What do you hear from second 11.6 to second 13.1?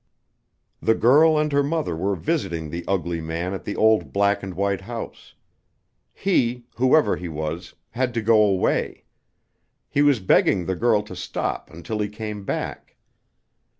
until he came back.